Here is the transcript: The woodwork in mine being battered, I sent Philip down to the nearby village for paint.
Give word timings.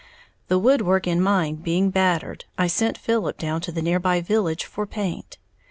The 0.47 0.57
woodwork 0.57 1.05
in 1.05 1.21
mine 1.21 1.57
being 1.57 1.91
battered, 1.91 2.45
I 2.57 2.65
sent 2.65 2.97
Philip 2.97 3.37
down 3.37 3.61
to 3.61 3.71
the 3.71 3.83
nearby 3.83 4.19
village 4.19 4.65
for 4.65 4.87
paint. 4.87 5.37